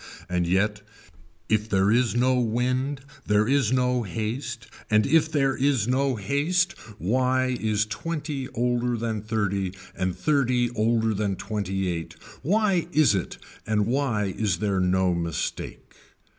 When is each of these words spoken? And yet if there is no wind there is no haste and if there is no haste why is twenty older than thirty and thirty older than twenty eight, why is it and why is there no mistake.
And 0.27 0.47
yet 0.47 0.81
if 1.47 1.69
there 1.69 1.91
is 1.91 2.15
no 2.15 2.39
wind 2.39 3.01
there 3.27 3.47
is 3.47 3.71
no 3.71 4.01
haste 4.01 4.65
and 4.89 5.05
if 5.05 5.31
there 5.31 5.55
is 5.55 5.87
no 5.87 6.15
haste 6.15 6.71
why 6.97 7.55
is 7.61 7.85
twenty 7.85 8.47
older 8.55 8.97
than 8.97 9.21
thirty 9.21 9.75
and 9.95 10.17
thirty 10.17 10.71
older 10.71 11.13
than 11.13 11.35
twenty 11.35 11.87
eight, 11.87 12.15
why 12.41 12.87
is 12.91 13.13
it 13.13 13.37
and 13.67 13.85
why 13.85 14.33
is 14.35 14.57
there 14.57 14.79
no 14.79 15.13
mistake. 15.13 15.93